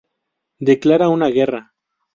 [0.71, 1.65] Declara una guerra.